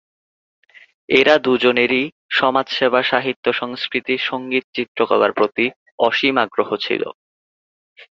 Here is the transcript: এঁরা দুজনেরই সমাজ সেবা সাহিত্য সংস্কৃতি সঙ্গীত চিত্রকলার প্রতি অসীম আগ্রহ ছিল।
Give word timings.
এঁরা 1.09 1.35
দুজনেরই 1.37 2.03
সমাজ 2.31 2.67
সেবা 2.69 3.01
সাহিত্য 3.03 3.45
সংস্কৃতি 3.53 4.15
সঙ্গীত 4.29 4.65
চিত্রকলার 4.75 5.31
প্রতি 5.33 5.65
অসীম 5.99 6.35
আগ্রহ 6.37 6.69
ছিল। 6.77 7.03